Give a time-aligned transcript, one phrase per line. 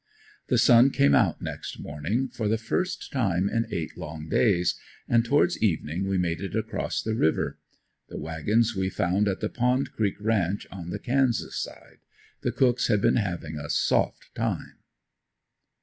[0.47, 4.73] The sun came out next morning for the first time in eight long days
[5.07, 7.59] and towards evening we made it across the river.
[8.09, 11.99] The wagons we found at the "Pond Creek" ranch on the Kansas line.
[12.41, 14.79] The cooks had been having a soft time.